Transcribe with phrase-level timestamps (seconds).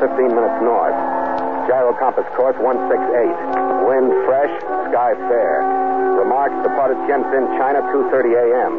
[0.00, 0.96] 15 minutes north.
[1.68, 3.84] Gyro compass course 168.
[3.84, 4.50] Wind fresh,
[4.88, 5.60] sky fair.
[6.16, 8.72] Remarks departed Tientsin, China, 2.30 a.m.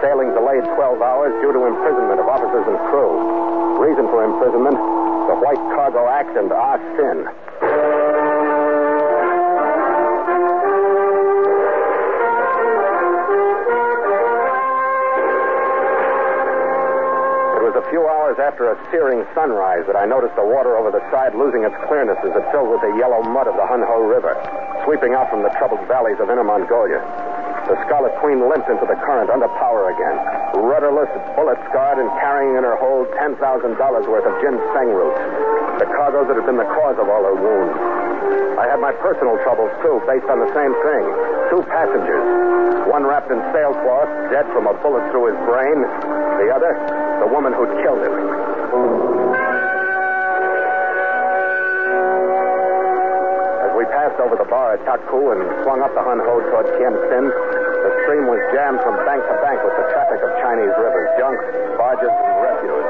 [0.00, 3.12] Sailing delayed 12 hours due to imprisonment of officers and crew.
[3.76, 4.76] Reason for imprisonment,
[5.28, 7.28] the White Cargo and Ah Sin.
[18.44, 22.20] After a searing sunrise that I noticed the water over the side losing its clearness
[22.20, 24.36] as it filled with the yellow mud of the Hun Ho River,
[24.84, 27.00] sweeping out from the troubled valleys of Inner Mongolia.
[27.64, 30.16] The Scarlet Queen limped into the current under power again,
[30.60, 35.24] rudderless, bullet scarred, and carrying in her hold $10,000 worth of ginseng roots,
[35.80, 37.72] the cargo that had been the cause of all her wounds.
[38.60, 41.04] I had my personal troubles, too, based on the same thing.
[41.48, 42.24] Two passengers.
[42.92, 45.80] One wrapped in sailcloth, dead from a bullet through his brain.
[46.44, 46.76] The other,
[47.24, 48.12] the woman who'd killed him.
[53.64, 56.68] As we passed over the bar at Taku and swung up the Hun Ho toward
[56.76, 61.08] Tientsin, the stream was jammed from bank to bank with the traffic of Chinese rivers,
[61.16, 61.48] junks,
[61.80, 62.88] barges, and refuse.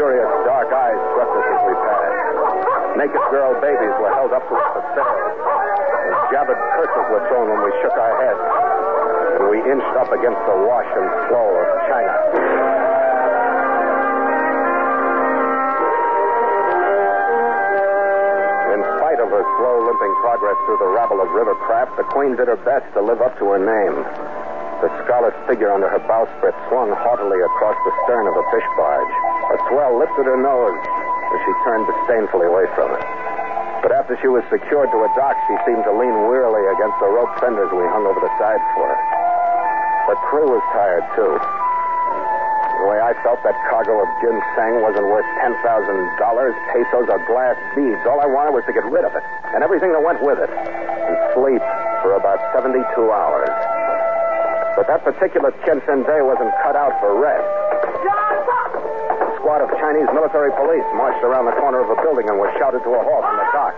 [0.00, 2.16] Curious dark eyes swept us as we passed.
[2.96, 5.12] Naked girl babies were held up to us for sale.
[6.08, 8.44] And jabbered curses were thrown when we shook our heads.
[9.36, 12.85] And we inched up against the wash and flow of China.
[20.20, 23.36] Progress through the rabble of river craft, the Queen did her best to live up
[23.38, 23.96] to her name.
[24.84, 29.14] The scarlet figure under her bowsprit swung haughtily across the stern of a fish barge.
[29.52, 30.76] A swell lifted her nose
[31.32, 33.04] as she turned disdainfully away from it.
[33.80, 37.08] But after she was secured to a dock, she seemed to lean wearily against the
[37.08, 39.00] rope fenders we hung over the side for her.
[40.12, 41.65] The crew was tired, too.
[42.76, 48.04] The way I felt that cargo of ginseng wasn't worth $10,000, pesos, or glass beads.
[48.04, 49.24] All I wanted was to get rid of it
[49.56, 51.64] and everything that went with it and sleep
[52.04, 53.48] for about 72 hours.
[54.76, 57.48] But that particular Tientsin day wasn't cut out for rest.
[59.24, 62.52] A squad of Chinese military police marched around the corner of a building and was
[62.60, 63.72] shouted to a halt on the dock.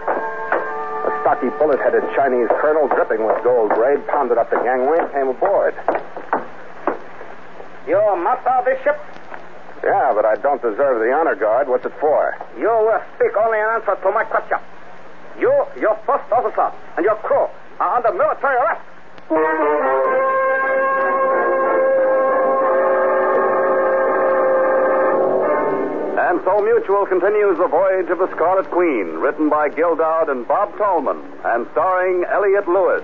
[1.07, 5.31] A stocky, bullet-headed Chinese colonel, dripping with gold braid, pounded up the gangway and came
[5.31, 5.79] aboard.
[7.89, 9.01] You master of this ship?
[9.83, 11.69] Yeah, but I don't deserve the honor guard.
[11.69, 12.37] What's it for?
[12.61, 14.59] You will speak only in answer to my question.
[15.41, 15.49] You,
[15.81, 16.69] your first officer,
[16.99, 17.49] and your crew
[17.81, 18.85] are under military arrest.
[26.29, 30.47] And so Mutual continues the voyage of the Scarlet Queen, written by Gil Doud and
[30.47, 33.03] Bob Tallman, and starring Elliot Lewis.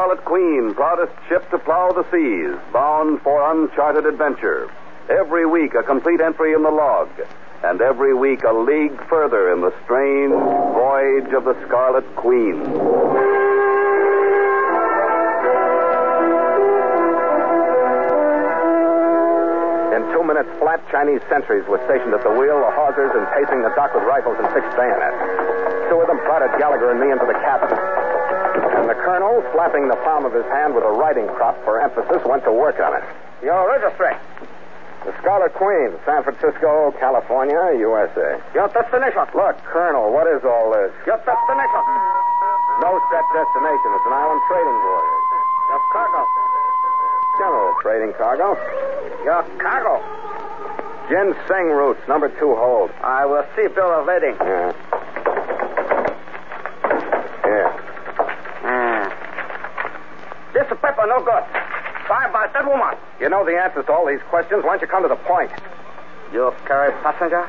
[0.00, 4.72] Scarlet Queen, proudest ship to plow the seas, bound for uncharted adventure.
[5.10, 7.10] Every week a complete entry in the log,
[7.62, 12.56] and every week a league further in the strange voyage of the Scarlet Queen.
[19.92, 23.60] In two minutes flat, Chinese sentries were stationed at the wheel, the hawsers, and pacing
[23.60, 25.92] the dock with rifles and fixed bayonets.
[25.92, 28.09] Two of them prodded Gallagher and me into the cabin.
[28.80, 32.24] And the colonel, slapping the palm of his hand with a riding crop for emphasis,
[32.24, 33.04] went to work on it.
[33.44, 34.16] Your registry.
[35.04, 38.40] The Scarlet Queen, San Francisco, California, USA.
[38.56, 39.20] Your destination.
[39.36, 40.92] Look, Colonel, what is all this?
[41.04, 41.82] Your destination.
[42.80, 43.88] No set destination.
[43.96, 45.20] It's an island trading voyage.
[45.68, 46.22] Your cargo.
[47.36, 48.48] General trading cargo.
[49.24, 50.00] Your cargo.
[51.08, 52.90] Ginseng roots, number two hold.
[53.02, 54.36] I will see bill of lading.
[54.40, 54.72] Yeah.
[57.44, 57.68] Here.
[58.62, 59.08] Hmm.
[60.52, 61.44] This paper no good.
[62.08, 62.96] Signed by that woman.
[63.20, 64.64] You know the answers to all these questions.
[64.64, 65.50] Why don't you come to the point?
[66.32, 67.48] You carry passenger?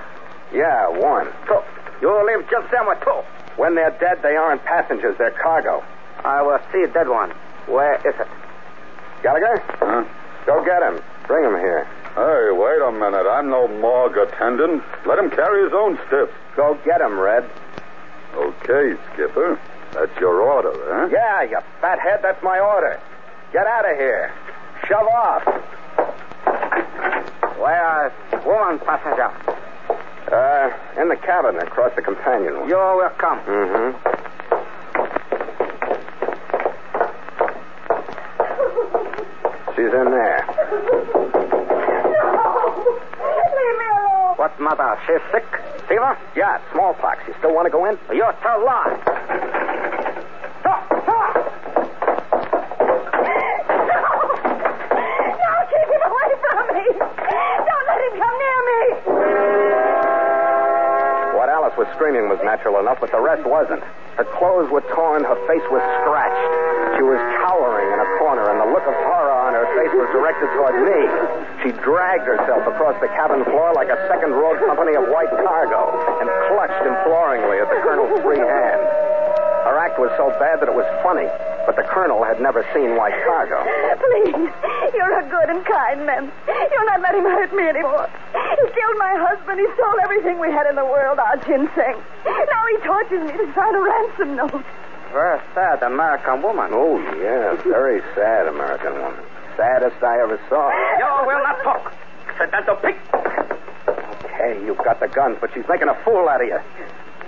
[0.53, 1.27] Yeah, one.
[1.47, 1.59] Two.
[2.01, 3.21] You leave just them with two.
[3.56, 5.18] When they're dead, they aren't passengers.
[5.18, 5.83] They're cargo.
[6.23, 7.31] I will see a dead one.
[7.68, 8.27] Where is it?
[9.23, 9.63] Gallagher?
[9.79, 10.03] Huh?
[10.45, 11.01] Go get him.
[11.27, 11.88] Bring him here.
[12.15, 13.25] Hey, wait a minute.
[13.29, 14.83] I'm no morgue attendant.
[15.06, 16.29] Let him carry his own stiff.
[16.56, 17.50] Go get him, Red.
[18.35, 19.59] Okay, Skipper.
[19.94, 21.09] That's your order, huh?
[21.12, 22.19] Yeah, you fathead.
[22.23, 23.00] That's my order.
[23.51, 24.31] Get out of here.
[24.88, 25.44] Shove off.
[27.59, 29.30] Where is woman passenger?
[30.31, 32.69] Uh, in the cabin across the companionway.
[32.69, 33.39] You're welcome.
[33.45, 33.98] Mm-hmm.
[39.75, 40.45] She's in there.
[43.19, 44.38] Leave me alone.
[44.38, 44.97] What matter?
[45.06, 45.45] She's sick.
[45.89, 46.18] Fever?
[46.38, 47.19] Yeah, smallpox.
[47.27, 48.00] You still want to go in?
[48.15, 49.61] You're tell lie.
[62.71, 63.83] Natural enough, but the rest wasn't.
[64.15, 66.47] Her clothes were torn, her face was scratched.
[66.95, 70.07] She was cowering in a corner, and the look of horror on her face was
[70.15, 71.00] directed toward me.
[71.63, 75.95] She dragged herself across the cabin floor like a second road company of white cargo
[76.19, 78.81] and clutched imploringly at the colonel's free hand.
[79.68, 81.27] Her act was so bad that it was funny,
[81.65, 83.63] but the colonel had never seen white cargo.
[83.63, 84.51] Please,
[84.95, 86.31] you're a good and kind man.
[86.47, 88.09] You'll not let him hurt me anymore.
[88.31, 89.60] He killed my husband.
[89.60, 91.95] He stole everything we had in the world, ah, our ginseng.
[92.25, 94.63] Now he tortures me to sign a ransom note.
[95.12, 96.72] Very sad American woman.
[96.72, 99.19] Oh, yeah, very sad American woman.
[99.57, 100.72] Saddest I ever saw.
[100.72, 101.94] You will not talk.
[102.28, 102.95] Accidental pig.
[104.24, 106.60] Okay, you've got the guns, but she's making a fool out of you.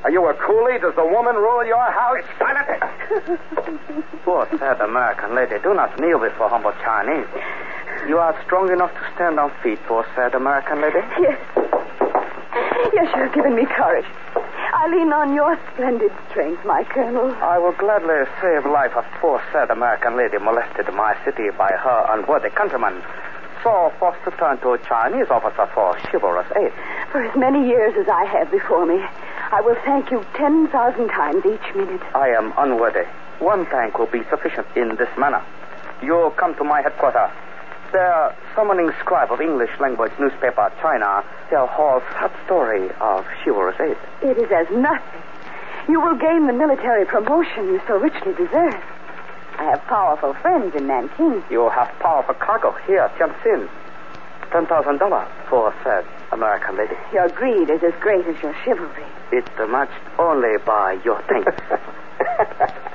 [0.03, 0.79] Are you a coolie?
[0.81, 2.23] Does the woman rule your house?
[2.39, 2.67] Silent.
[4.23, 7.27] Poor sad American lady, do not kneel before humble Chinese.
[8.07, 10.99] You are strong enough to stand on feet, poor sad American lady?
[11.19, 11.39] Yes.
[12.93, 14.05] Yes, you have given me courage.
[14.35, 17.31] I lean on your splendid strength, my colonel.
[17.41, 21.71] I will gladly save life of poor sad American lady molested in my city by
[21.71, 23.01] her unworthy countrymen.
[23.63, 26.73] So forced to turn to a Chinese officer for chivalrous aid.
[27.11, 28.99] For as many years as I have before me,
[29.51, 30.67] I will thank you 10,000
[31.07, 32.01] times each minute.
[32.13, 33.07] I am unworthy.
[33.39, 35.41] One thank will be sufficient in this manner.
[36.03, 37.31] You come to my headquarters.
[37.93, 43.97] There, summoning scribe of English language newspaper China tell Hall's sad story of chivalrous aid.
[44.27, 45.21] It is as nothing.
[45.87, 48.81] You will gain the military promotion you so richly deserve.
[49.59, 51.43] I have powerful friends in Nanking.
[51.51, 53.69] You have powerful cargo here, Tientsin.
[54.51, 56.95] Ten thousand dollars for said American lady.
[57.13, 59.05] Your greed is as great as your chivalry.
[59.31, 61.53] It's matched only by your thanks.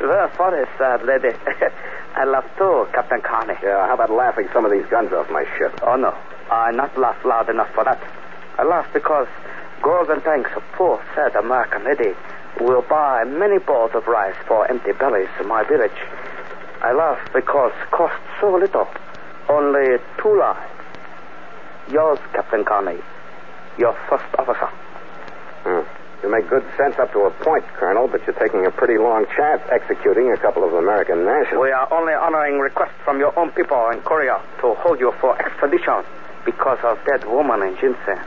[0.00, 1.36] Very funny, sad lady.
[2.16, 3.54] I laugh too, Captain Carney.
[3.62, 5.78] Yeah, how about laughing some of these guns off my ship?
[5.82, 6.16] Oh, no.
[6.50, 8.00] I not laugh loud enough for that.
[8.58, 9.26] I laugh because
[9.82, 12.14] golden thanks of poor, sad American lady
[12.60, 15.98] will buy many bowls of rice for empty bellies in my village.
[16.82, 18.86] I laugh because cost so little.
[19.48, 20.70] Only two lives.
[21.90, 23.00] Yours, Captain Carney.
[23.78, 24.70] Your first officer.
[25.64, 25.93] Hmm.
[26.24, 29.26] You make good sense up to a point, Colonel, but you're taking a pretty long
[29.36, 31.60] chance executing a couple of American nationals.
[31.60, 35.36] We are only honoring requests from your own people in Korea to hold you for
[35.38, 36.00] extradition
[36.46, 38.24] because of that woman in ginseng.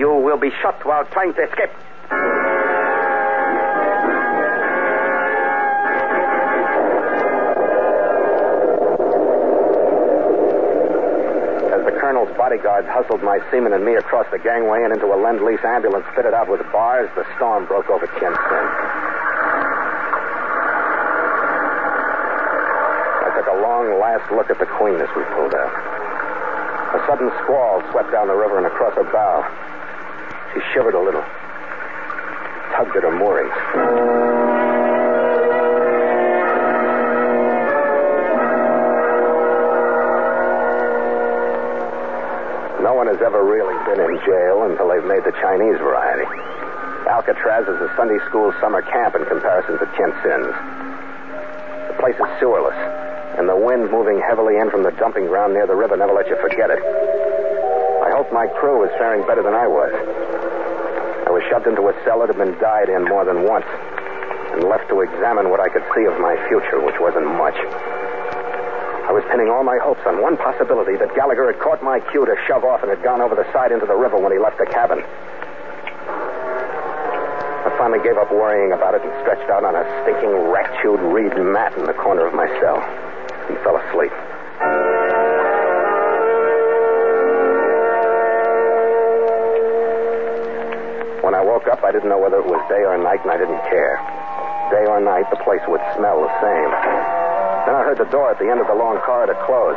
[0.00, 2.53] You will be shot while trying to escape.
[12.94, 16.46] Hustled my seaman and me across the gangway and into a Lend-Lease ambulance fitted out
[16.46, 18.66] with bars, the storm broke over Tientsin.
[23.18, 25.74] I took a long last look at the Queen as we pulled out.
[26.94, 29.42] A sudden squall swept down the river and across her bow.
[30.54, 31.26] She shivered a little,
[32.78, 34.63] tugged at her moorings.
[43.04, 46.24] One has ever really been in jail until they've made the Chinese variety.
[47.04, 50.56] Alcatraz is a Sunday school summer camp in comparison to Tientsin's.
[51.92, 52.80] The place is sewerless,
[53.36, 56.32] and the wind moving heavily in from the dumping ground near the river never let
[56.32, 56.80] you forget it.
[56.80, 59.92] I hope my crew was faring better than I was.
[61.28, 63.68] I was shoved into a cell that had been died in more than once,
[64.56, 67.60] and left to examine what I could see of my future, which wasn't much.
[69.14, 72.26] I was pinning all my hopes on one possibility that Gallagher had caught my cue
[72.26, 74.58] to shove off and had gone over the side into the river when he left
[74.58, 74.98] the cabin.
[77.62, 81.30] I finally gave up worrying about it and stretched out on a stinking, rat-chewed reed
[81.38, 82.82] mat in the corner of my cell.
[83.46, 84.10] He fell asleep.
[91.22, 93.38] When I woke up, I didn't know whether it was day or night, and I
[93.38, 93.94] didn't care.
[94.74, 97.33] Day or night, the place would smell the same.
[97.64, 99.76] Then I heard the door at the end of the long corridor close.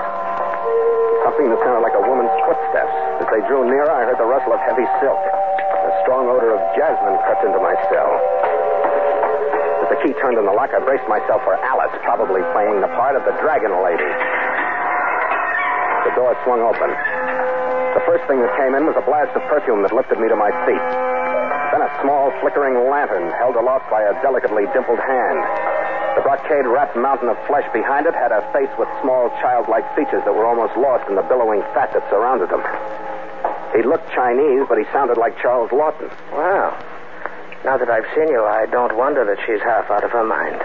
[1.23, 2.95] Something that sounded like a woman's footsteps.
[3.23, 5.19] As they drew nearer, I heard the rustle of heavy silk.
[5.19, 8.11] A strong odor of jasmine crept into my cell.
[9.83, 12.91] As the key turned in the lock, I braced myself for Alice, probably playing the
[12.99, 14.11] part of the dragon lady.
[16.07, 16.91] The door swung open.
[16.91, 20.35] The first thing that came in was a blast of perfume that lifted me to
[20.35, 20.87] my feet.
[21.71, 25.39] Then a small, flickering lantern held aloft by a delicately dimpled hand.
[26.17, 30.25] The brocade wrapped mountain of flesh behind it had a face with small, childlike features
[30.25, 32.65] that were almost lost in the billowing fat that surrounded them.
[33.77, 36.09] He looked Chinese, but he sounded like Charles Laughton.
[36.33, 36.73] Well,
[37.61, 40.57] now that I've seen you, I don't wonder that she's half out of her mind.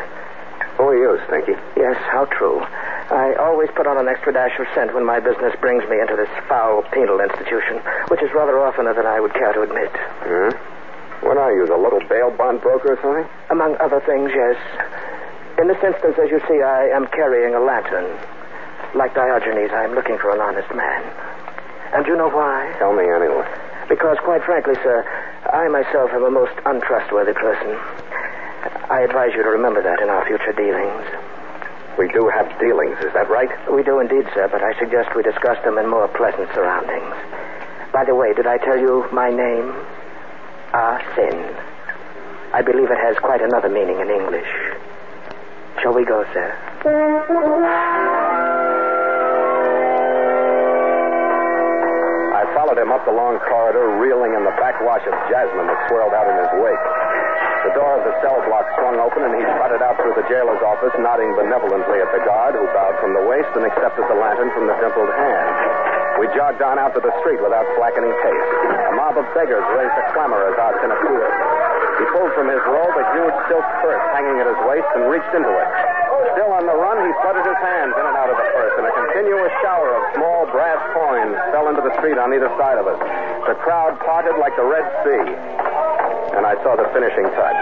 [0.81, 1.61] Who are you, Stinky?
[1.77, 2.65] Yes, how true.
[3.13, 6.17] I always put on an extra dash of scent when my business brings me into
[6.17, 7.77] this foul penal institution,
[8.09, 9.93] which is rather oftener than I would care to admit.
[10.25, 10.57] Huh?
[11.21, 13.29] What are you, the little bail bond broker or something?
[13.51, 14.57] Among other things, yes.
[15.59, 18.09] In this instance, as you see, I am carrying a lantern.
[18.95, 21.03] Like Diogenes, I'm looking for an honest man.
[21.95, 22.75] And you know why?
[22.79, 23.47] Tell me anyway.
[23.89, 25.05] Because, quite frankly, sir,
[25.53, 27.77] I myself am a most untrustworthy person.
[28.89, 31.05] I advise you to remember that in our future dealings.
[31.99, 33.51] We do have dealings, is that right?
[33.71, 37.13] We do indeed, sir, but I suggest we discuss them in more pleasant surroundings.
[37.93, 39.75] By the way, did I tell you my name?
[40.73, 41.37] Ah, Sin.
[42.55, 44.49] I believe it has quite another meaning in English.
[45.83, 46.47] Shall we go, sir?
[52.39, 56.15] I followed him up the long corridor, reeling in the backwash of jasmine that swirled
[56.15, 56.87] out in his wake.
[57.67, 60.63] The door of the cell block swung open, and he trotted out through the jailer's
[60.63, 64.55] office, nodding benevolently at the guard, who bowed from the waist and accepted the lantern
[64.55, 65.51] from the dimpled hand.
[66.23, 68.49] We jogged on out to the street without slackening pace.
[68.87, 71.62] A mob of beggars raised a clamor as Austin appeared.
[72.03, 75.31] He pulled from his robe a huge silk purse hanging at his waist and reached
[75.31, 75.69] into it.
[76.35, 78.91] Still on the run, he fluttered his hands in and out of the purse, and
[78.91, 82.91] a continuous shower of small brass coins fell into the street on either side of
[82.91, 82.99] us.
[83.47, 85.63] The crowd parted like the Red Sea
[86.37, 87.61] and I saw the finishing touch.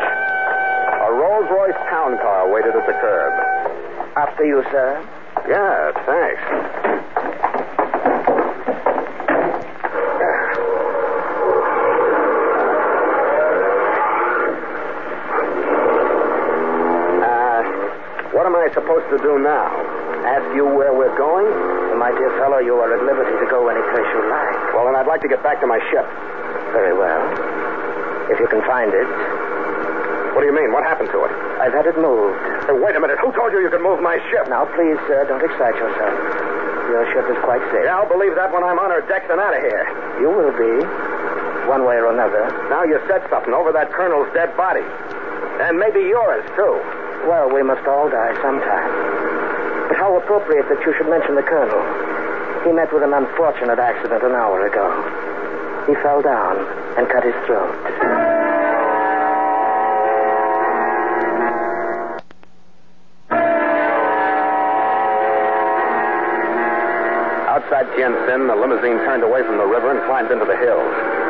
[1.05, 3.33] A Rolls Royce town car waited at the curb.
[4.17, 5.03] After you, sir.
[5.49, 7.10] Yeah, thanks.
[19.11, 19.67] To do now?
[20.23, 21.51] Ask you where we're going?
[21.99, 24.75] My dear fellow, you are at liberty to go any place you like.
[24.75, 26.07] Well, then I'd like to get back to my ship.
[26.71, 27.23] Very well.
[28.31, 29.09] If you can find it.
[30.33, 30.71] What do you mean?
[30.71, 31.33] What happened to it?
[31.59, 32.39] I've had it moved.
[32.71, 33.19] Hey, wait a minute.
[33.19, 34.47] Who told you you could move my ship?
[34.47, 36.15] Now, please, sir, don't excite yourself.
[36.87, 37.83] Your ship is quite safe.
[37.83, 39.85] Yeah, I'll believe that when I'm on her decks and out of here.
[40.23, 40.87] You will be,
[41.67, 42.47] one way or another.
[42.71, 44.87] Now you said something over that colonel's dead body.
[45.67, 46.79] And maybe yours, too.
[47.29, 48.91] Well, we must all die sometime.
[49.89, 51.83] But how appropriate that you should mention the colonel.
[52.65, 54.87] He met with an unfortunate accident an hour ago.
[55.87, 56.57] He fell down
[56.97, 57.77] and cut his throat.
[67.49, 71.30] Outside Tientsin, the limousine turned away from the river and climbed into the hills.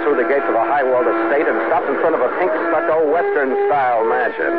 [0.00, 3.04] Through the gates of a high-walled estate and stopped in front of a pink stucco
[3.12, 4.52] Western-style mansion.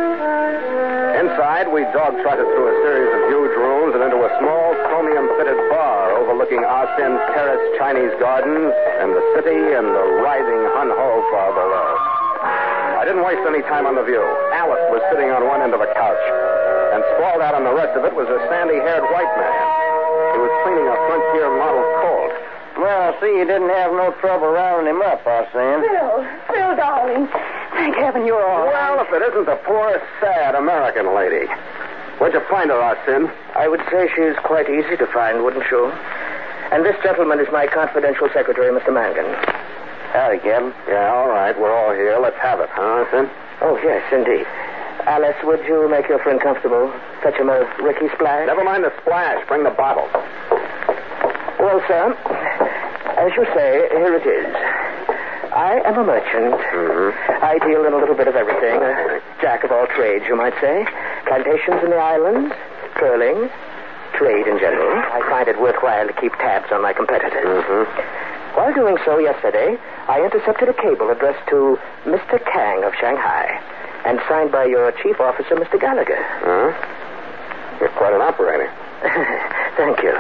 [1.18, 6.14] Inside, we dog-trotted through a series of huge rooms and into a small chromium-fitted bar
[6.14, 8.70] overlooking Arsen's Terrace Chinese gardens
[9.02, 11.90] and the city and the writhing Hun Ho far below.
[13.02, 14.22] I didn't waste any time on the view.
[14.54, 16.24] Alice was sitting on one end of a couch,
[16.94, 19.66] and sprawled out on the rest of it was a sandy-haired white man.
[20.38, 22.21] He was cleaning a Frontier model Colt.
[22.92, 25.80] Well, I see you didn't have no trouble rounding him up, Arsene.
[25.80, 27.24] Phil, Phil, darling.
[27.72, 28.92] Thank heaven you're all right.
[28.92, 31.48] Well, if it isn't the poor, sad American lady.
[32.20, 33.32] Where'd you find her, Arsene?
[33.56, 35.88] I would say she's quite easy to find, wouldn't you?
[36.76, 38.92] And this gentleman is my confidential secretary, Mr.
[38.92, 39.40] Mangan.
[40.12, 40.76] Howdy, Captain.
[40.92, 41.56] Yeah, all right.
[41.58, 42.20] We're all here.
[42.20, 43.32] Let's have it, huh, Arsene?
[43.64, 44.44] Oh, yes, indeed.
[45.08, 46.92] Alice, would you make your friend comfortable?
[47.24, 48.48] Fetch him a Ricky splash?
[48.48, 49.40] Never mind the splash.
[49.48, 50.12] Bring the bottle.
[51.62, 52.18] Well, sir,
[53.22, 54.50] as you say, here it is.
[55.54, 56.58] I am a merchant.
[56.58, 57.46] Mm-hmm.
[57.46, 58.82] I deal in a little bit of everything.
[58.82, 60.88] A jack of all trades, you might say.
[61.28, 62.56] Plantations in the islands,
[62.96, 63.52] curling,
[64.18, 64.90] trade in general.
[64.90, 67.46] I find it worthwhile to keep tabs on my competitors.
[67.46, 68.58] Mm-hmm.
[68.58, 69.78] While doing so yesterday,
[70.10, 71.78] I intercepted a cable addressed to
[72.10, 72.42] Mr.
[72.42, 73.62] Kang of Shanghai
[74.06, 75.80] and signed by your chief officer, Mr.
[75.80, 76.20] Gallagher.
[76.42, 76.74] Huh?
[77.80, 78.72] You're quite an operator.
[79.78, 80.18] Thank you.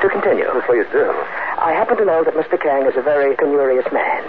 [0.00, 0.46] To continue.
[0.66, 1.10] Please do.
[1.60, 2.56] I happen to know that Mr.
[2.56, 4.24] Kang is a very penurious man.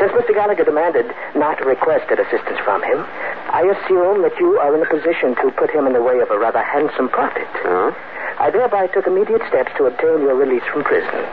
[0.00, 0.32] Since Mr.
[0.32, 1.04] Gallagher demanded,
[1.36, 3.04] not requested assistance from him,
[3.52, 6.30] I assume that you are in a position to put him in the way of
[6.30, 7.48] a rather handsome profit.
[7.60, 7.92] Huh?
[8.40, 11.24] I thereby took immediate steps to obtain your release from prison.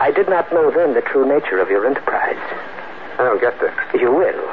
[0.00, 2.40] I did not know then the true nature of your enterprise.
[3.16, 3.72] I don't get this.
[3.92, 4.44] You will.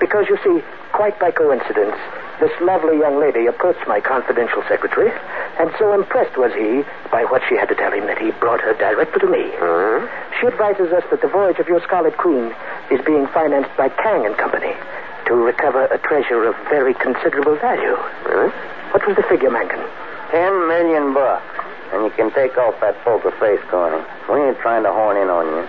[0.00, 1.96] Because you see, quite by coincidence,
[2.40, 5.12] this lovely young lady approached my confidential secretary,
[5.58, 8.60] and so impressed was he by what she had to tell him that he brought
[8.60, 9.52] her directly to me.
[9.60, 10.08] Huh?
[10.40, 12.54] She advises us that the voyage of your Scarlet Queen
[12.90, 14.72] is being financed by Kang and Company
[15.26, 17.96] to recover a treasure of very considerable value.
[18.26, 18.50] Really?
[18.92, 19.80] What was the figure, Mangan?
[20.30, 21.44] Ten million bucks.
[21.92, 24.02] And you can take off that poker face, Carney.
[24.32, 25.64] We ain't trying to horn in on you.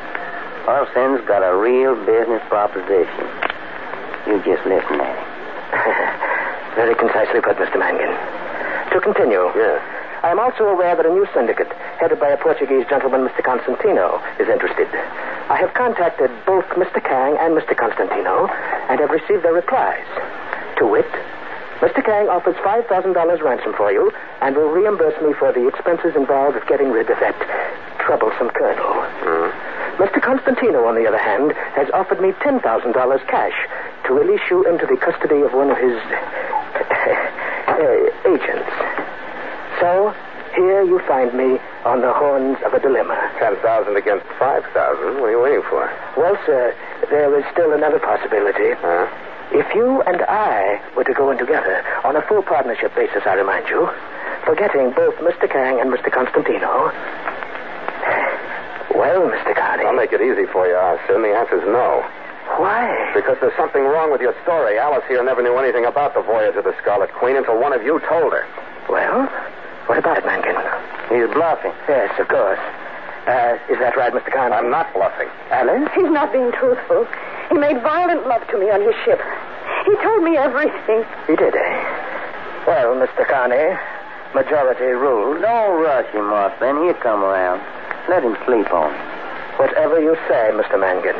[0.72, 3.28] Our sin's got a real business proposition.
[4.28, 5.20] You just listen at.
[6.76, 7.78] Very concisely put, Mr.
[7.78, 8.43] Mangan.
[8.94, 9.50] To continue.
[9.58, 9.82] Yes.
[10.22, 13.42] I am also aware that a new syndicate, headed by a Portuguese gentleman, Mr.
[13.42, 14.86] Constantino, is interested.
[15.50, 17.02] I have contacted both Mr.
[17.02, 17.76] Kang and Mr.
[17.76, 18.46] Constantino
[18.94, 20.06] and have received their replies.
[20.78, 21.10] To wit,
[21.82, 22.06] Mr.
[22.06, 22.86] Kang offers $5,000
[23.42, 24.14] ransom for you
[24.46, 27.36] and will reimburse me for the expenses involved with getting rid of that
[27.98, 28.94] troublesome colonel.
[29.26, 29.50] Mm.
[29.98, 30.22] Mr.
[30.22, 32.62] Constantino, on the other hand, has offered me $10,000
[33.28, 33.58] cash
[34.06, 35.98] to release you into the custody of one of his
[37.74, 38.70] uh, agents.
[39.82, 40.14] So,
[40.56, 43.18] here you find me on the horns of a dilemma.
[43.40, 43.60] 10,000
[43.98, 45.20] against 5,000.
[45.20, 45.90] What are you waiting for?
[46.16, 46.76] Well, sir,
[47.10, 48.78] there is still another possibility.
[48.78, 49.10] Huh?
[49.52, 53.34] If you and I were to go in together on a full partnership basis, I
[53.34, 53.90] remind you,
[54.46, 55.50] forgetting both Mr.
[55.50, 56.12] Kang and Mr.
[56.12, 56.94] Constantino.
[58.94, 59.56] Well, Mr.
[59.56, 59.86] Carney.
[59.86, 61.22] I'll make it easy for you, Arson.
[61.24, 62.06] The answer's no.
[62.58, 63.12] Why?
[63.16, 64.78] Because there's something wrong with your story.
[64.78, 67.82] Alice here never knew anything about the voyage of the Scarlet Queen until one of
[67.84, 68.46] you told her.
[68.90, 69.26] Well,
[69.88, 70.56] what about it, Mangan?
[71.10, 71.74] He's bluffing.
[71.90, 72.60] Yes, of course.
[73.26, 74.32] Uh, is that right, Mr.
[74.32, 74.54] Carney?
[74.56, 75.30] I'm not bluffing.
[75.50, 75.90] Alice?
[75.96, 77.08] He's not being truthful.
[77.50, 79.20] He made violent love to me on his ship.
[79.86, 81.04] He told me everything.
[81.28, 81.76] He did, eh?
[82.68, 83.28] Well, Mr.
[83.28, 83.76] Carney,
[84.36, 85.40] majority rule.
[85.40, 86.54] Don't rush him off.
[86.60, 87.62] He'll come around.
[88.10, 88.94] Let him sleep on.
[89.58, 90.80] Whatever you say, Mr.
[90.80, 91.16] Mangan.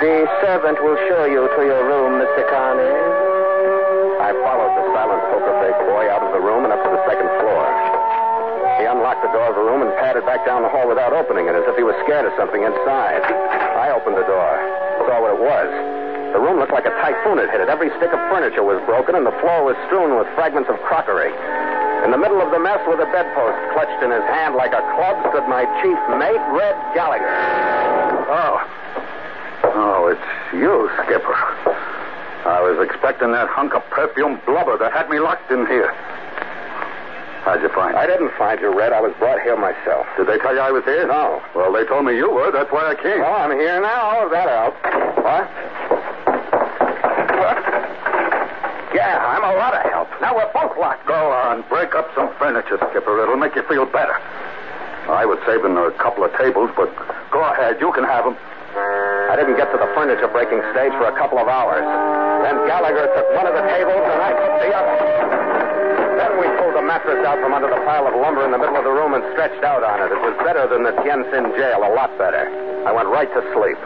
[0.00, 2.40] The servant will show you to your room, Mr.
[2.48, 2.88] Carney.
[2.88, 7.04] I followed the silent poker face boy out of the room and up to the
[7.04, 7.68] second floor.
[8.80, 11.52] He unlocked the door of the room and padded back down the hall without opening
[11.52, 13.20] it, as if he was scared of something inside.
[13.76, 14.52] I opened the door,
[15.04, 15.68] saw what it was.
[16.32, 17.68] The room looked like a typhoon had hit it.
[17.68, 21.28] Every stick of furniture was broken, and the floor was strewn with fragments of crockery.
[22.08, 24.80] In the middle of the mess, with a bedpost clutched in his hand like a
[24.96, 27.28] club, stood my chief mate, Red Gallagher.
[28.32, 28.79] Oh.
[30.52, 31.36] You, Skipper.
[32.42, 35.92] I was expecting that hunk of perfume blubber that had me locked in here.
[37.44, 38.92] How'd you find I didn't find you, Red.
[38.92, 40.06] I was brought here myself.
[40.16, 41.06] Did they tell you I was here?
[41.06, 41.40] No.
[41.54, 42.50] Well, they told me you were.
[42.50, 43.20] That's why I came.
[43.20, 44.02] Well, I'm here now.
[44.10, 44.76] All of That helps.
[45.22, 45.46] What?
[47.38, 47.58] What?
[48.92, 50.08] Yeah, I'm a lot of help.
[50.20, 51.06] Now we're both locked.
[51.06, 53.22] Go on, break up some furniture, Skipper.
[53.22, 54.18] It'll make you feel better.
[55.08, 56.90] I was saving a couple of tables, but
[57.30, 57.78] go ahead.
[57.80, 58.36] You can have them.
[59.30, 61.86] I didn't get to the furniture breaking stage for a couple of hours.
[62.42, 64.96] Then Gallagher took one of the tables and I took the other.
[66.18, 68.74] Then we pulled the mattress out from under the pile of lumber in the middle
[68.74, 70.10] of the room and stretched out on it.
[70.10, 72.42] It was better than the Tientsin jail, a lot better.
[72.82, 73.78] I went right to sleep.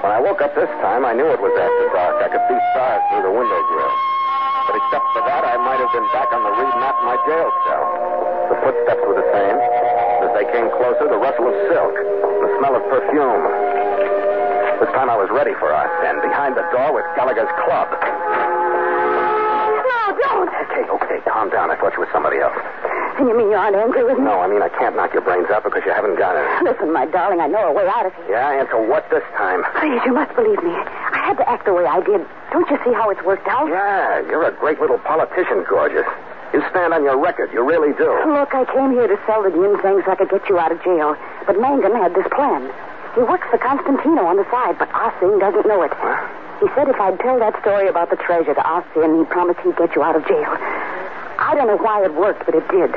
[0.00, 2.16] When I woke up this time, I knew it was after dark.
[2.24, 4.17] I could see stars through the window grill.
[4.68, 7.16] But except for that, I might have been back on the reed mat in my
[7.24, 7.84] jail cell.
[8.52, 9.56] The footsteps were the same.
[10.28, 13.42] As they came closer, the rustle of silk, the smell of perfume.
[14.84, 17.88] This time I was ready for us, and behind the door was Gallagher's club.
[19.88, 20.52] No, don't.
[20.68, 21.72] Okay, okay, calm down.
[21.72, 22.60] I thought you were somebody else.
[23.18, 24.24] You mean you aren't angry with me?
[24.24, 26.46] No, I mean I can't knock your brains out because you haven't got it.
[26.62, 28.38] Listen, my darling, I know a way out of here.
[28.38, 29.66] Yeah, and so what this time?
[29.82, 30.70] Please, you must believe me.
[30.70, 32.22] I had to act the way I did.
[32.54, 33.66] Don't you see how it's worked out?
[33.68, 36.06] Yeah, you're a great little politician, gorgeous.
[36.54, 37.52] You stand on your record.
[37.52, 38.08] You really do.
[38.32, 40.80] Look, I came here to sell the ginseng so I could get you out of
[40.82, 41.16] jail.
[41.44, 42.72] But Mangan had this plan.
[43.18, 45.92] He works for Constantino on the side, but Ah Sin doesn't know it.
[46.62, 49.60] He said if I'd tell that story about the treasure to Ah Sin, he promised
[49.60, 50.48] he'd get you out of jail.
[51.38, 52.92] I don't know why it worked, but it did.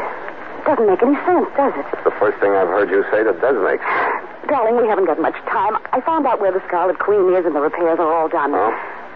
[0.65, 1.85] Doesn't make any sense, does it?
[1.93, 4.49] It's the first thing I've heard you say that does make sense.
[4.49, 5.77] Darling, we haven't got much time.
[5.93, 8.53] I found out where the Scarlet Queen is, and the repairs are all done.
[8.53, 8.73] Oh?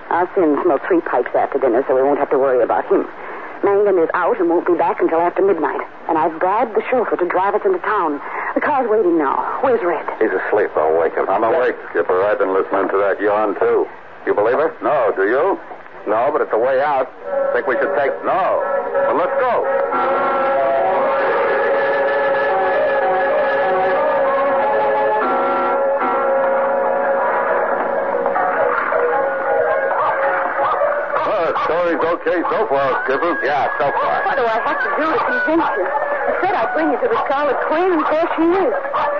[0.09, 3.05] Ah Sin smoked three pipes after dinner, so we won't have to worry about him.
[3.65, 5.81] Mangan is out and won't be back until after midnight.
[6.07, 8.21] And I've bribed the chauffeur to drive us into town.
[8.53, 9.41] The car's waiting now.
[9.61, 10.05] Where's Red?
[10.21, 10.69] He's asleep.
[10.77, 11.25] I'll wake him.
[11.27, 12.21] I'm awake, Skipper.
[12.21, 13.89] I've been listening to that yarn, too.
[14.25, 14.73] You believe her?
[14.85, 15.57] No, do you?
[16.05, 17.09] No, but it's a way out.
[17.53, 18.13] Think we should take.
[18.21, 18.61] No.
[32.25, 33.37] Okay so far, Skipper.
[33.45, 34.17] Yeah, so far.
[34.17, 35.85] Oh, what do I have to do to convince you?
[35.85, 38.73] I said I'd bring you to the Scarlet Queen, and there she is.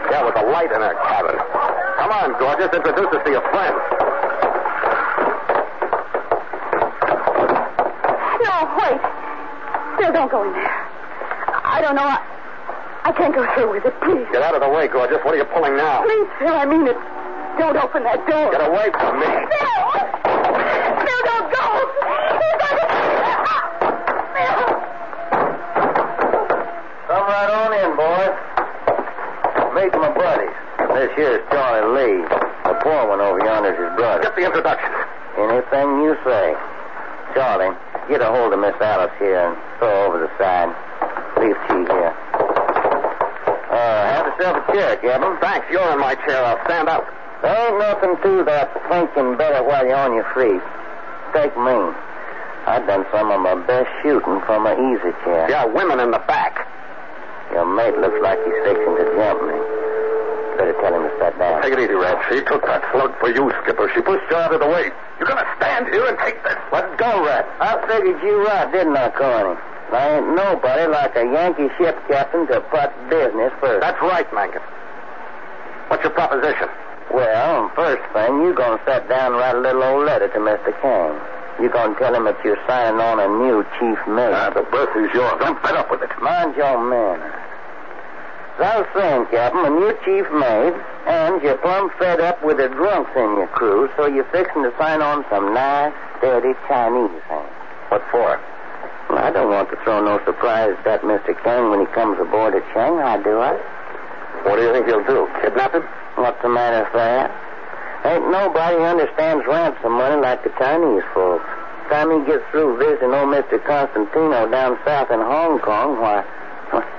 [0.09, 1.37] Yeah, with a light in her cabin.
[2.01, 2.73] Come on, gorgeous.
[2.73, 3.77] Introduce us to your friend.
[8.41, 8.97] No, wait.
[10.01, 10.73] Still, don't go in there.
[11.61, 12.09] I don't know.
[12.09, 12.17] I,
[13.05, 13.93] I can't go through with it.
[14.01, 14.25] Please.
[14.33, 15.21] Get out of the way, gorgeous.
[15.21, 16.01] What are you pulling now?
[16.01, 16.97] Please, Phil, I mean it.
[17.61, 18.49] Don't open that door.
[18.49, 19.29] Get away from me.
[19.29, 19.85] Phil!
[21.05, 21.65] Phil, don't go!
[22.35, 22.87] He's going to...
[24.35, 24.59] Phil!
[27.07, 28.23] Come right on in, boy.
[29.71, 30.55] Meet my buddies.
[31.05, 32.17] This here's Charlie Lee.
[32.65, 34.25] The poor one over yonder's his brother.
[34.25, 34.89] Get the introduction.
[35.37, 36.57] Anything you say.
[37.37, 37.77] Charlie,
[38.09, 40.73] get a hold of Miss Alice here and throw over the side.
[41.37, 42.09] Leave T here.
[43.69, 45.37] Uh, have yourself a chair, Captain.
[45.45, 45.67] Thanks.
[45.69, 46.41] You're in my chair.
[46.41, 47.05] I'll stand up.
[47.45, 50.65] There ain't nothing to that thinking better while you're on your feet.
[51.37, 51.77] Take me.
[52.65, 55.45] I've done some of my best shooting from an easy chair.
[55.53, 56.65] Yeah, women in the back.
[57.53, 59.84] Your mate looks like he's fixing to jump me.
[60.57, 61.61] Better tell him to sit down.
[61.61, 62.17] Take it easy, Red.
[62.31, 63.91] She took that slug for you, Skipper.
[63.93, 64.91] She pushed you out of the way.
[65.19, 66.55] You're going to stand here and take this.
[66.71, 67.45] Let go, Red.
[67.59, 69.59] I figured you right, didn't I, Carney?
[69.91, 73.81] I ain't nobody like a Yankee ship captain to put business first.
[73.81, 74.61] That's right, Mangan.
[75.87, 76.67] What's your proposition?
[77.13, 80.39] Well, first thing, you're going to sit down and write a little old letter to
[80.39, 80.73] Mr.
[80.81, 81.15] Kang.
[81.61, 84.33] You're going to tell him that you're signing on a new chief mate.
[84.33, 85.39] Ah, the berth is yours.
[85.39, 86.09] I'm fed up with it.
[86.19, 87.44] Mind your manner.
[88.59, 90.75] I was saying, Captain, when you're chief mate,
[91.07, 94.71] and you're plumb fed up with the drunks in your crew, so you're fixing to
[94.79, 97.51] sign on some nice, steady Chinese hands.
[97.89, 98.39] What for?
[99.09, 101.35] Well, I don't want to throw no surprise at Mr.
[101.43, 103.59] Kang when he comes aboard at Shanghai, do I?
[104.47, 105.27] What do you think he'll do?
[105.41, 105.83] Kidnap him?
[106.15, 107.31] What's the matter with that?
[108.05, 111.45] Ain't nobody understands ransom money like the Chinese folks.
[111.89, 113.61] Time he gets through visiting old Mr.
[113.65, 116.23] Constantino down south in Hong Kong, why,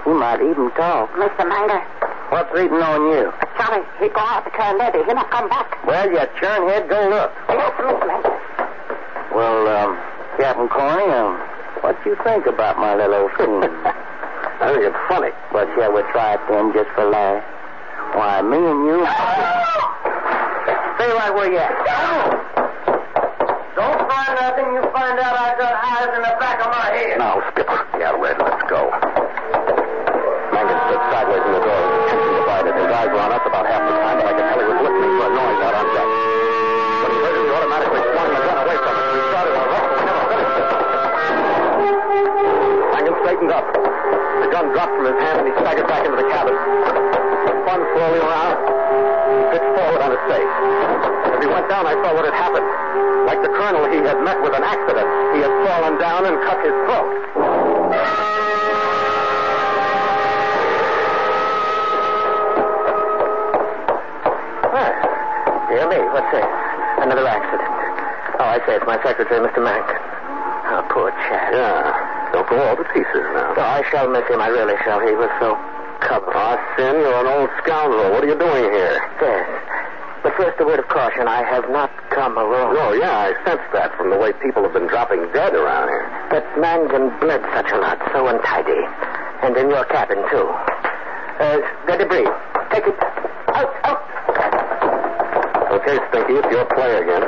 [0.04, 1.10] he might even talk.
[1.12, 1.48] Mr.
[1.48, 1.82] Mangan,
[2.30, 3.30] What's eating on you?
[3.56, 4.98] Charlie, he go out to turn lady.
[5.06, 5.78] He not come back.
[5.86, 7.30] Well, you churnhead, go look.
[7.48, 8.06] Yes, Mr.
[8.06, 8.34] Mangan.
[9.30, 9.98] Well, um,
[10.36, 11.38] Captain Carney, um,
[11.82, 13.62] what you think about my little scheme?
[13.62, 15.30] I think it's funny.
[15.52, 17.46] but shall we try it then, just for laughs?
[18.18, 19.06] Why, me and you...
[20.98, 21.76] Stay right where you at.
[23.76, 24.66] Don't find nothing.
[24.74, 27.18] You find out I got eyes in the back of my head.
[27.18, 27.86] Now, Skipper.
[28.00, 29.15] Yeah, Red, let's go.
[44.56, 46.56] Gun dropped from his hand, and he staggered back into the cabin.
[46.56, 48.56] Spun slowly around.
[48.56, 50.52] He pitched forward on his face.
[51.28, 52.64] As he went down, I saw what had happened.
[53.28, 55.04] Like the colonel, he had met with an accident.
[55.36, 57.04] He had fallen down and cut his throat.
[64.72, 66.48] Ah, dear me, what's this?
[67.04, 67.68] Another accident.
[68.40, 69.60] Oh, I say, it's my secretary, Mr.
[69.60, 70.00] Mangan.
[70.72, 71.52] Oh, poor chap.
[71.52, 72.05] Yeah.
[72.36, 73.56] Don't go all to pieces now.
[73.56, 74.44] Oh, I shall miss him.
[74.44, 75.00] I really shall.
[75.00, 75.56] He was so
[76.04, 76.36] covered.
[76.36, 78.12] Ah, Sin, you're an old scoundrel.
[78.12, 79.00] What are you doing here?
[79.24, 79.48] Yes.
[80.20, 81.24] But first, a word of caution.
[81.32, 82.76] I have not come alone.
[82.76, 86.04] Oh, yeah, I sensed that from the way people have been dropping dead around here.
[86.28, 88.84] But Mangan bled such a lot, so untidy.
[89.40, 90.44] And in your cabin, too.
[91.40, 92.28] Uh, the debris.
[92.68, 93.00] Take it
[93.56, 94.04] out, out.
[95.72, 97.24] Okay, Stinky, it's your play again.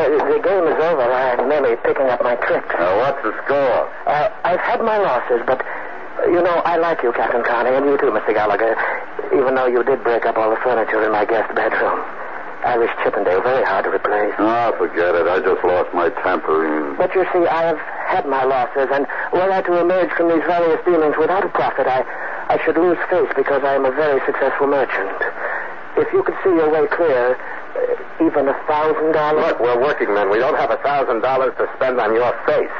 [0.00, 1.04] Uh, the game is over.
[1.04, 2.72] I'm merely picking up my tricks.
[2.72, 3.84] Now, what's the score?
[4.08, 5.60] Uh, I've had my losses, but,
[6.24, 8.32] you know, I like you, Captain Carney, and you too, Mr.
[8.32, 8.80] Gallagher,
[9.36, 12.00] even though you did break up all the furniture in my guest bedroom.
[12.64, 14.32] Irish Chippendale, very hard to replace.
[14.38, 15.28] Oh, forget it.
[15.28, 16.96] I just lost my temper.
[16.96, 20.44] But you see, I have had my losses, and were I to emerge from these
[20.48, 22.04] various dealings without a profit, I,
[22.48, 25.12] I should lose face because I am a very successful merchant.
[25.96, 27.36] If you could see your way clear,
[28.20, 29.44] even a thousand dollars.
[29.46, 30.30] Look, we're working men.
[30.30, 32.72] We don't have a thousand dollars to spend on your face.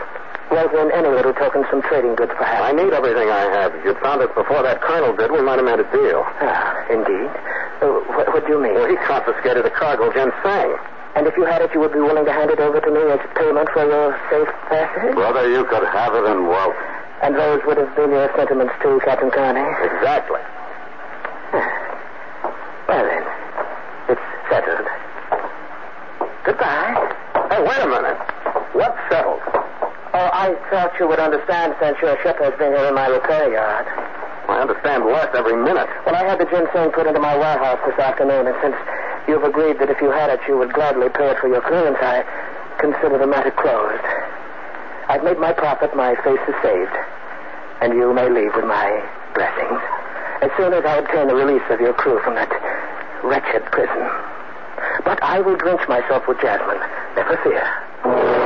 [0.50, 2.66] Well, then, any little token, some trading goods, perhaps.
[2.66, 3.70] I need everything I have.
[3.74, 6.26] If you'd found us before that colonel did, we might have made a deal.
[6.42, 7.30] Ah, indeed.
[7.78, 8.74] Uh, what, what do you mean?
[8.74, 10.74] Well, he confiscated the cargo ginseng.
[11.14, 13.02] And if you had it, you would be willing to hand it over to me
[13.14, 15.14] as payment for your safe passage?
[15.14, 16.74] Brother, you could have it in wealth.
[17.22, 19.62] And those would have been your sentiments too, Captain Carney?
[19.86, 20.40] Exactly.
[22.90, 23.22] Well, then,
[24.10, 24.86] it's settled.
[26.44, 26.94] Goodbye.
[27.50, 28.18] Hey, wait a minute.
[28.72, 29.40] What's settled?
[30.12, 33.52] Oh, I thought you would understand since your ship has been here in my repair
[33.52, 33.86] yard.
[34.48, 35.86] I understand less every minute.
[36.04, 38.74] Well, I had the ginseng put into my warehouse this afternoon, and since
[39.28, 41.98] you've agreed that if you had it, you would gladly pay it for your clearance,
[42.00, 42.24] I
[42.80, 44.02] consider the matter closed.
[45.08, 46.96] I've made my profit, my face is saved,
[47.80, 48.88] and you may leave with my
[49.34, 49.80] blessings
[50.42, 52.50] as soon as I obtain the release of your crew from that
[53.22, 54.08] wretched prison.
[55.04, 56.80] But I will drench myself with jasmine,
[57.16, 58.39] never fear.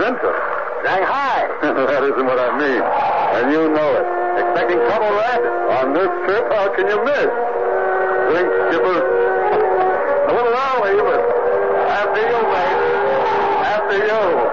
[0.00, 0.32] Central.
[0.80, 1.44] Shanghai.
[1.60, 2.80] that isn't what I mean.
[2.80, 4.06] And you know it.
[4.40, 5.44] Expecting trouble, Red?
[5.76, 7.28] On this trip, how can you miss?
[8.32, 8.96] Drink, skipper.
[10.28, 11.20] A little early, but
[11.92, 12.80] after you, mate.
[13.60, 14.49] After you.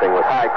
[0.00, 0.48] thing with high